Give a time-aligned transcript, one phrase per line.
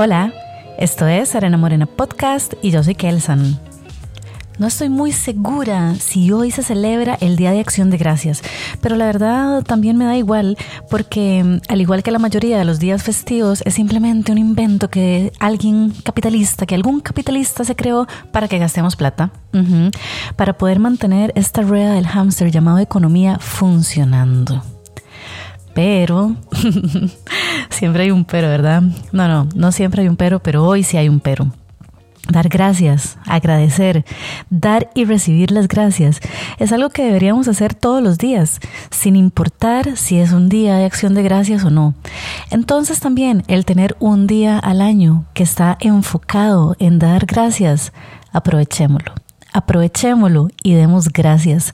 [0.00, 0.32] Hola,
[0.78, 3.58] esto es Arena Morena Podcast y yo soy Kelsan.
[4.56, 8.44] No estoy muy segura si hoy se celebra el Día de Acción de Gracias,
[8.80, 10.56] pero la verdad también me da igual
[10.88, 15.32] porque al igual que la mayoría de los días festivos es simplemente un invento que
[15.40, 19.32] alguien capitalista, que algún capitalista se creó para que gastemos plata,
[20.36, 24.62] para poder mantener esta rueda del hámster llamado economía funcionando.
[25.78, 26.34] Pero
[27.70, 28.82] siempre hay un pero, ¿verdad?
[29.12, 31.52] No, no, no siempre hay un pero, pero hoy sí hay un pero.
[32.28, 34.04] Dar gracias, agradecer,
[34.50, 36.18] dar y recibir las gracias
[36.58, 38.58] es algo que deberíamos hacer todos los días,
[38.90, 41.94] sin importar si es un día de acción de gracias o no.
[42.50, 47.92] Entonces también el tener un día al año que está enfocado en dar gracias,
[48.32, 49.14] aprovechémoslo
[49.52, 51.72] aprovechémoslo y demos gracias.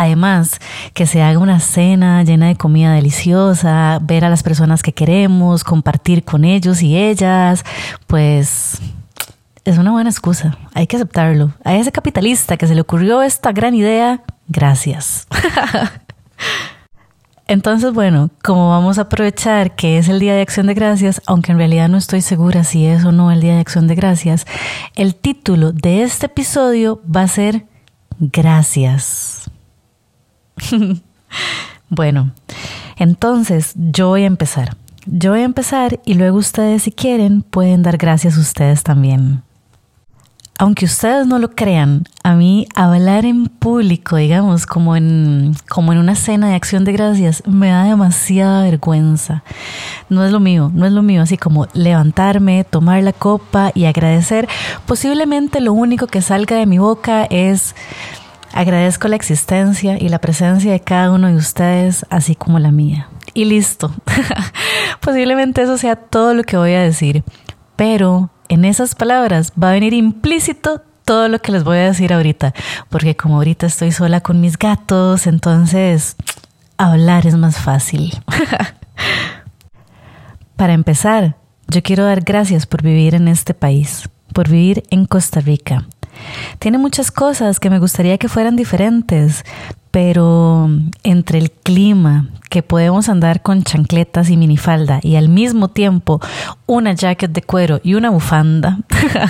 [0.00, 0.60] Además,
[0.94, 5.62] que se haga una cena llena de comida deliciosa, ver a las personas que queremos,
[5.62, 7.66] compartir con ellos y ellas,
[8.06, 8.80] pues
[9.66, 10.56] es una buena excusa.
[10.72, 11.52] Hay que aceptarlo.
[11.64, 15.28] A ese capitalista que se le ocurrió esta gran idea, gracias.
[17.46, 21.52] Entonces, bueno, como vamos a aprovechar que es el Día de Acción de Gracias, aunque
[21.52, 24.46] en realidad no estoy segura si es o no el Día de Acción de Gracias,
[24.94, 27.66] el título de este episodio va a ser
[28.18, 29.49] Gracias.
[31.88, 32.32] bueno,
[32.96, 34.76] entonces yo voy a empezar.
[35.06, 39.42] Yo voy a empezar y luego ustedes si quieren pueden dar gracias ustedes también
[40.60, 45.98] aunque ustedes no lo crean, a mí hablar en público, digamos, como en, como en
[45.98, 49.42] una cena de acción de gracias, me da demasiada vergüenza.
[50.10, 53.86] No es lo mío, no es lo mío, así como levantarme, tomar la copa y
[53.86, 54.50] agradecer.
[54.84, 57.74] Posiblemente lo único que salga de mi boca es
[58.52, 63.08] agradezco la existencia y la presencia de cada uno de ustedes, así como la mía.
[63.34, 63.94] Y listo.
[65.00, 67.24] Posiblemente eso sea todo lo que voy a decir.
[67.76, 72.12] Pero en esas palabras va a venir implícito todo lo que les voy a decir
[72.12, 72.54] ahorita,
[72.88, 76.16] porque como ahorita estoy sola con mis gatos, entonces
[76.76, 78.12] hablar es más fácil.
[80.56, 81.36] Para empezar,
[81.68, 85.86] yo quiero dar gracias por vivir en este país, por vivir en Costa Rica.
[86.58, 89.44] Tiene muchas cosas que me gustaría que fueran diferentes,
[89.90, 90.68] pero
[91.02, 96.20] entre el clima, que podemos andar con chancletas y minifalda y al mismo tiempo
[96.66, 98.78] una jacket de cuero y una bufanda,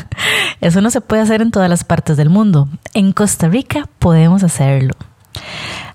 [0.60, 2.68] eso no se puede hacer en todas las partes del mundo.
[2.94, 4.94] En Costa Rica podemos hacerlo.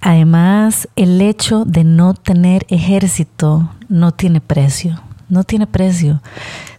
[0.00, 6.20] Además, el hecho de no tener ejército no tiene precio, no tiene precio.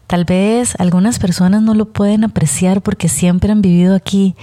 [0.07, 4.35] Tal vez algunas personas no lo pueden apreciar porque siempre han vivido aquí,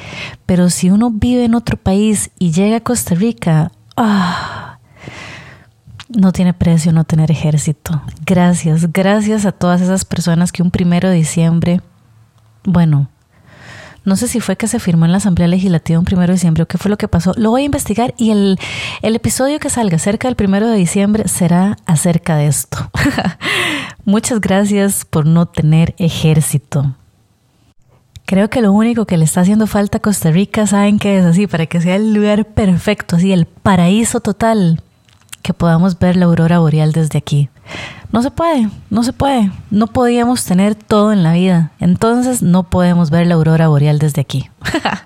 [0.44, 4.78] pero si uno vive en otro país y llega a Costa Rica, ah,
[6.10, 8.02] no tiene precio no tener ejército.
[8.26, 11.80] Gracias, gracias a todas esas personas que un primero de diciembre,
[12.64, 13.08] bueno,
[14.04, 16.62] no sé si fue que se firmó en la Asamblea Legislativa un primero de diciembre
[16.62, 17.32] o qué fue lo que pasó.
[17.36, 18.58] Lo voy a investigar y el,
[19.02, 22.90] el episodio que salga cerca del primero de diciembre será acerca de esto.
[24.04, 26.94] Muchas gracias por no tener ejército.
[28.26, 31.24] Creo que lo único que le está haciendo falta a Costa Rica, saben que es
[31.24, 34.82] así, para que sea el lugar perfecto, así, el paraíso total,
[35.42, 37.50] que podamos ver la aurora boreal desde aquí.
[38.14, 39.50] No se puede, no se puede.
[39.72, 41.72] No podíamos tener todo en la vida.
[41.80, 44.48] Entonces no podemos ver la aurora boreal desde aquí.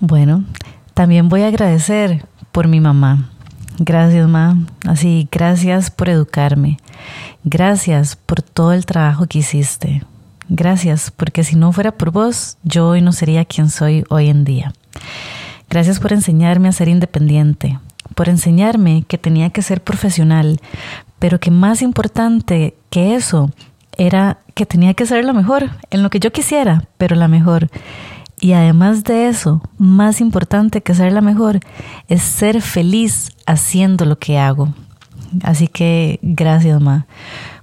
[0.00, 0.44] bueno,
[0.92, 3.30] también voy a agradecer por mi mamá.
[3.78, 4.58] Gracias, ma.
[4.86, 6.76] Así, gracias por educarme.
[7.42, 10.04] Gracias por todo el trabajo que hiciste.
[10.50, 14.44] Gracias, porque si no fuera por vos, yo hoy no sería quien soy hoy en
[14.44, 14.74] día.
[15.70, 17.78] Gracias por enseñarme a ser independiente,
[18.14, 20.60] por enseñarme que tenía que ser profesional,
[21.24, 23.50] pero que más importante que eso
[23.96, 27.70] era que tenía que ser la mejor, en lo que yo quisiera, pero la mejor.
[28.40, 31.60] Y además de eso, más importante que ser la mejor,
[32.08, 34.74] es ser feliz haciendo lo que hago.
[35.42, 37.06] Así que gracias, Ma,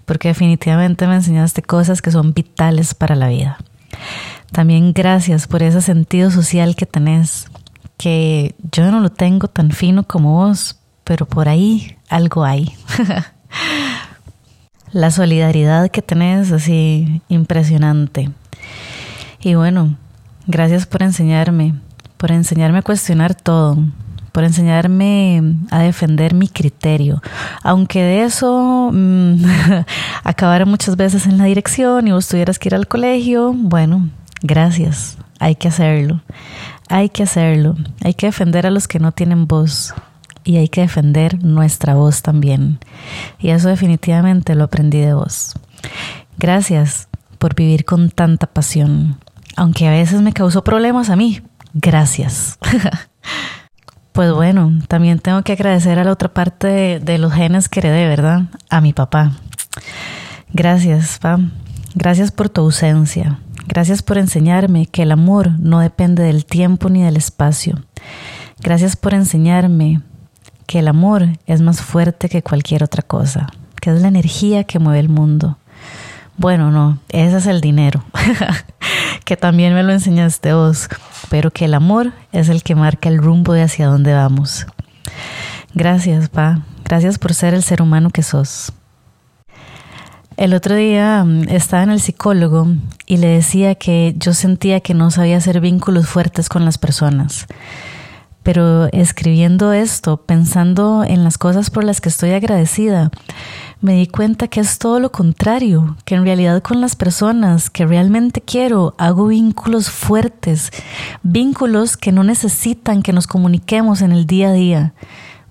[0.05, 3.59] porque definitivamente me enseñaste cosas que son vitales para la vida.
[4.51, 7.45] También gracias por ese sentido social que tenés,
[7.99, 12.73] que yo no lo tengo tan fino como vos, pero por ahí algo hay.
[14.93, 18.29] La solidaridad que tenés, así, impresionante.
[19.39, 19.95] Y bueno,
[20.47, 21.75] gracias por enseñarme,
[22.17, 23.77] por enseñarme a cuestionar todo,
[24.33, 25.41] por enseñarme
[25.71, 27.21] a defender mi criterio.
[27.63, 29.43] Aunque de eso mm,
[30.23, 34.09] acabara muchas veces en la dirección y vos tuvieras que ir al colegio, bueno,
[34.41, 36.21] gracias, hay que hacerlo.
[36.89, 39.93] Hay que hacerlo, hay que defender a los que no tienen voz
[40.43, 42.79] y hay que defender nuestra voz también.
[43.39, 45.53] Y eso definitivamente lo aprendí de vos.
[46.37, 47.07] Gracias
[47.37, 49.17] por vivir con tanta pasión.
[49.55, 51.41] Aunque a veces me causó problemas a mí.
[51.73, 52.57] Gracias.
[54.11, 58.07] pues bueno, también tengo que agradecer a la otra parte de, los genes que heredé,
[58.07, 58.43] ¿verdad?
[58.69, 59.31] A mi papá.
[60.53, 61.39] Gracias, pa.
[61.95, 63.39] Gracias por tu ausencia.
[63.67, 67.81] Gracias por enseñarme que el amor no depende del tiempo ni del espacio.
[68.59, 70.01] Gracias por enseñarme
[70.71, 73.47] que el amor es más fuerte que cualquier otra cosa,
[73.81, 75.57] que es la energía que mueve el mundo.
[76.37, 78.05] Bueno, no, ese es el dinero,
[79.25, 80.87] que también me lo enseñaste vos,
[81.29, 84.65] pero que el amor es el que marca el rumbo de hacia dónde vamos.
[85.73, 86.61] Gracias, pa.
[86.85, 88.71] Gracias por ser el ser humano que sos.
[90.37, 92.67] El otro día mm, estaba en el psicólogo
[93.05, 97.47] y le decía que yo sentía que no sabía hacer vínculos fuertes con las personas.
[98.43, 103.11] Pero escribiendo esto, pensando en las cosas por las que estoy agradecida,
[103.81, 107.85] me di cuenta que es todo lo contrario, que en realidad con las personas que
[107.85, 110.71] realmente quiero hago vínculos fuertes,
[111.23, 114.93] vínculos que no necesitan que nos comuniquemos en el día a día,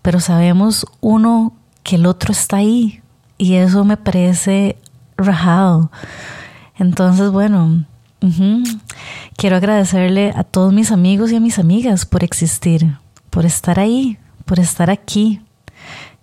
[0.03, 1.53] pero sabemos uno
[1.83, 3.01] que el otro está ahí,
[3.39, 4.77] y eso me parece
[5.17, 5.91] rajado.
[6.77, 7.85] Entonces, bueno,
[9.41, 12.99] quiero agradecerle a todos mis amigos y a mis amigas por existir,
[13.31, 15.41] por estar ahí, por estar aquí.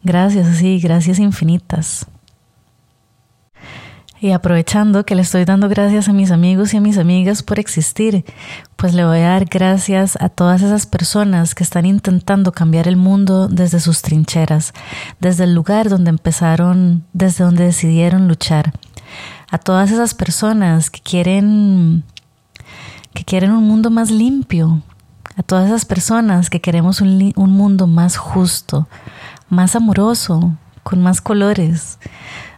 [0.03, 2.05] Gracias, sí, gracias infinitas.
[4.21, 7.57] Y aprovechando que le estoy dando gracias a mis amigos y a mis amigas por
[7.57, 8.23] existir,
[8.75, 12.97] pues le voy a dar gracias a todas esas personas que están intentando cambiar el
[12.97, 14.73] mundo desde sus trincheras,
[15.19, 18.73] desde el lugar donde empezaron, desde donde decidieron luchar.
[19.49, 22.03] A todas esas personas que quieren
[23.17, 24.83] que quieren un mundo más limpio,
[25.35, 28.87] a todas esas personas que queremos un, un mundo más justo,
[29.49, 30.53] más amoroso,
[30.83, 31.97] con más colores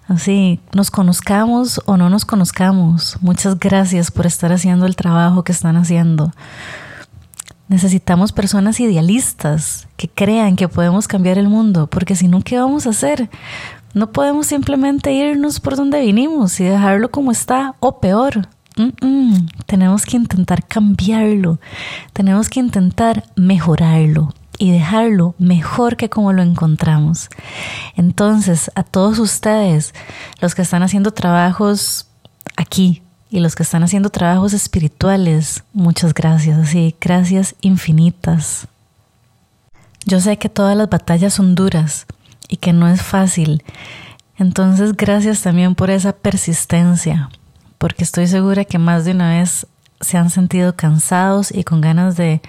[0.10, 3.18] Así, nos conozcamos o no nos conozcamos.
[3.22, 6.34] Muchas gracias por estar haciendo el trabajo que están haciendo.
[7.68, 12.88] Necesitamos personas idealistas que crean que podemos cambiar el mundo, porque si no, ¿qué vamos
[12.88, 13.30] a hacer?
[13.94, 18.48] No podemos simplemente irnos por donde vinimos y dejarlo como está o peor.
[19.66, 21.60] Tenemos que intentar cambiarlo,
[22.14, 27.30] tenemos que intentar mejorarlo y dejarlo mejor que como lo encontramos.
[27.96, 29.94] Entonces, a todos ustedes,
[30.42, 32.08] los que están haciendo trabajos
[32.58, 38.68] aquí y los que están haciendo trabajos espirituales, muchas gracias, así, gracias infinitas.
[40.06, 42.06] Yo sé que todas las batallas son duras
[42.48, 43.64] y que no es fácil.
[44.38, 47.30] Entonces, gracias también por esa persistencia,
[47.80, 49.66] porque estoy segura que más de una vez
[50.02, 52.42] se han sentido cansados y con ganas de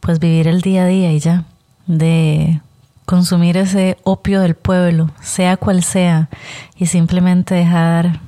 [0.00, 1.44] pues vivir el día a día y ya,
[1.86, 2.60] de
[3.06, 6.28] consumir ese opio del pueblo, sea cual sea,
[6.76, 8.20] y simplemente dejar,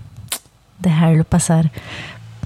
[0.78, 1.70] dejarlo pasar.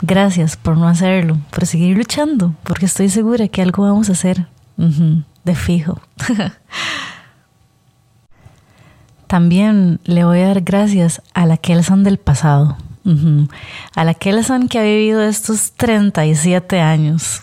[0.03, 4.47] Gracias por no hacerlo, por seguir luchando, porque estoy segura que algo vamos a hacer,
[4.77, 6.01] de fijo.
[9.27, 12.79] También le voy a dar gracias a la Kelsan del pasado
[13.95, 17.43] a la Kelsan que ha vivido estos 37 años.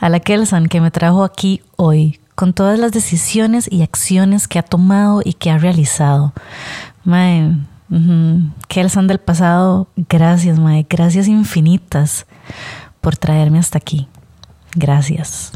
[0.00, 4.58] a la Kelsan que me trajo aquí hoy, con todas las decisiones y acciones que
[4.58, 6.32] ha tomado y que ha realizado.
[7.04, 7.56] Mae,
[8.68, 12.26] Kelsan del pasado, gracias, Mae, gracias infinitas
[13.00, 14.08] por traerme hasta aquí.
[14.74, 15.52] Gracias.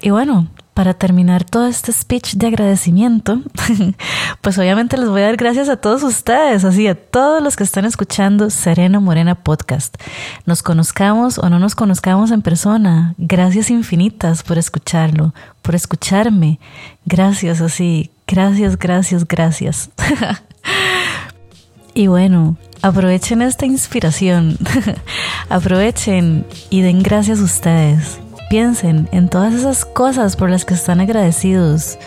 [0.00, 3.42] Y bueno, para terminar todo este speech de agradecimiento,
[4.42, 7.64] pues obviamente les voy a dar gracias a todos ustedes, así a todos los que
[7.64, 9.96] están escuchando Serena Morena Podcast.
[10.46, 16.60] Nos conozcamos o no nos conozcamos en persona, gracias infinitas por escucharlo, por escucharme.
[17.06, 19.90] Gracias, así, gracias, gracias, gracias.
[21.92, 24.56] y bueno, aprovechen esta inspiración,
[25.48, 31.00] aprovechen y den gracias a ustedes piensen en todas esas cosas por las que están
[31.00, 31.98] agradecidos,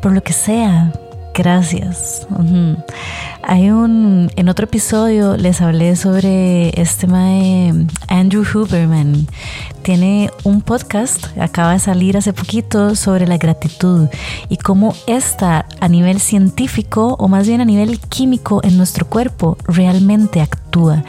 [0.00, 0.92] por lo que sea.
[1.34, 2.26] Gracias.
[3.42, 7.72] Hay un, en otro episodio les hablé sobre este mae
[8.08, 9.26] Andrew Huberman.
[9.82, 14.08] Tiene un podcast, acaba de salir hace poquito, sobre la gratitud
[14.50, 19.56] y cómo esta a nivel científico o más bien a nivel químico en nuestro cuerpo
[19.66, 21.02] realmente actúa.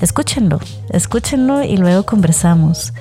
[0.00, 0.58] Escúchenlo,
[0.90, 2.92] escúchenlo y luego conversamos.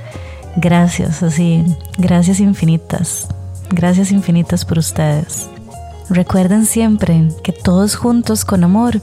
[0.55, 1.63] Gracias, así,
[1.97, 3.27] gracias infinitas.
[3.69, 5.49] Gracias infinitas por ustedes.
[6.09, 9.01] Recuerden siempre que todos juntos con amor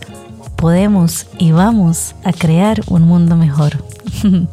[0.57, 3.85] podemos y vamos a crear un mundo mejor.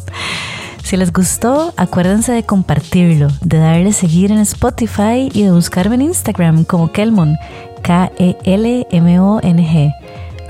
[0.83, 6.03] si les gustó, acuérdense de compartirlo, de darle seguir en Spotify y de buscarme en
[6.03, 7.37] Instagram como Kelmon,
[7.83, 9.93] K-E-L-M-O-N-G.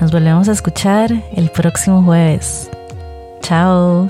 [0.00, 2.70] Nos volvemos a escuchar el próximo jueves.
[3.42, 4.08] Chao.